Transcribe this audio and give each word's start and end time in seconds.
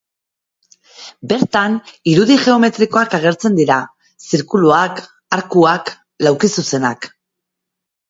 Bertan 1.33 1.75
irudi 2.13 2.39
geometrikoak 2.47 3.15
agertzen 3.19 3.61
dira: 3.61 3.79
zirkuluak, 4.33 5.05
arkuak, 5.41 5.97
laukizuzenak. 6.29 7.13